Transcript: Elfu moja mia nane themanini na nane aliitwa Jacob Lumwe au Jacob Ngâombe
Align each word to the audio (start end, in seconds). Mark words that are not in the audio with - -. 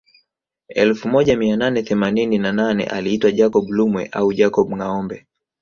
Elfu 0.75 1.07
moja 1.09 1.37
mia 1.37 1.57
nane 1.57 1.83
themanini 1.83 2.37
na 2.37 2.51
nane 2.51 2.83
aliitwa 2.85 3.31
Jacob 3.31 3.69
Lumwe 3.69 4.09
au 4.11 4.33
Jacob 4.33 4.71
Ngâombe 4.73 5.25